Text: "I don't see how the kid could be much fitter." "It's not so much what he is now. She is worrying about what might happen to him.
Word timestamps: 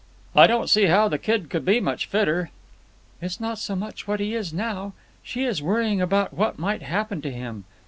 "I 0.35 0.47
don't 0.47 0.67
see 0.67 0.85
how 0.85 1.09
the 1.09 1.19
kid 1.19 1.51
could 1.51 1.63
be 1.63 1.79
much 1.79 2.07
fitter." 2.07 2.49
"It's 3.21 3.39
not 3.39 3.59
so 3.59 3.75
much 3.75 4.07
what 4.07 4.19
he 4.19 4.33
is 4.33 4.51
now. 4.51 4.93
She 5.21 5.43
is 5.43 5.61
worrying 5.61 6.01
about 6.01 6.33
what 6.33 6.57
might 6.57 6.81
happen 6.81 7.21
to 7.21 7.29
him. 7.29 7.65